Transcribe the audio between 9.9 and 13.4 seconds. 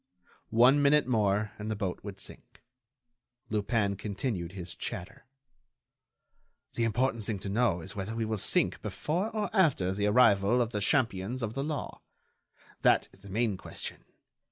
the arrival of the champions of the law. That is the